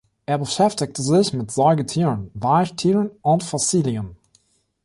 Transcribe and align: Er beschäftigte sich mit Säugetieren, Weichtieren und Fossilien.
Er 0.25 0.39
beschäftigte 0.39 0.99
sich 1.03 1.31
mit 1.33 1.51
Säugetieren, 1.51 2.31
Weichtieren 2.33 3.11
und 3.21 3.43
Fossilien. 3.43 4.15